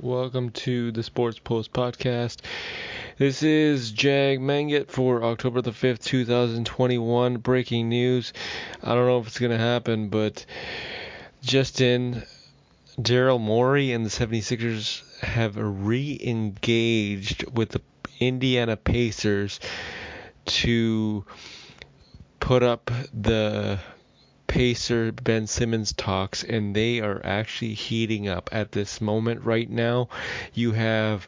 [0.00, 2.40] Welcome to the Sports Post podcast.
[3.16, 7.36] This is Jag Manget for October the 5th, 2021.
[7.36, 8.32] Breaking news.
[8.82, 10.46] I don't know if it's going to happen, but
[11.42, 12.24] just in,
[12.98, 17.80] Daryl Morey and the 76ers have re engaged with the
[18.18, 19.60] Indiana Pacers
[20.46, 21.24] to
[22.40, 23.78] put up the
[24.54, 30.08] Pacer Ben Simmons talks, and they are actually heating up at this moment right now.
[30.52, 31.26] You have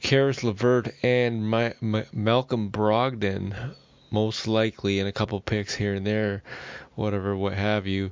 [0.00, 3.76] Caris LeVert and My, My, Malcolm Brogdon,
[4.10, 6.42] most likely, and a couple picks here and there,
[6.96, 8.10] whatever, what have you,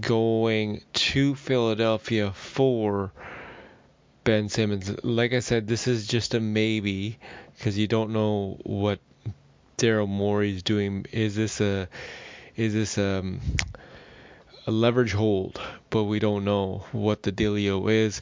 [0.00, 3.10] going to Philadelphia for
[4.22, 5.02] Ben Simmons.
[5.02, 7.18] Like I said, this is just a maybe
[7.58, 9.00] because you don't know what
[9.78, 11.06] Daryl Morey's doing.
[11.10, 11.88] Is this a
[12.56, 13.40] is this um,
[14.66, 18.20] a leverage hold, but we don't know what the dealio is.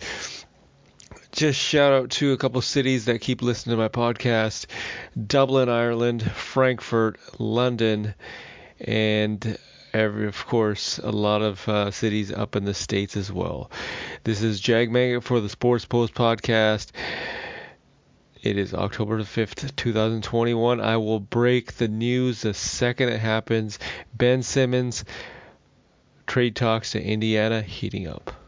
[1.33, 4.67] Just shout out to a couple cities that keep listening to my podcast
[5.27, 8.14] Dublin, Ireland, Frankfurt, London,
[8.81, 9.58] and
[9.92, 13.70] every, of course, a lot of uh, cities up in the States as well.
[14.25, 16.91] This is Jag Maggot for the Sports Post podcast.
[18.42, 20.80] It is October the 5th, 2021.
[20.80, 23.78] I will break the news the second it happens.
[24.14, 25.05] Ben Simmons,
[26.27, 28.39] trade talks to Indiana heating up.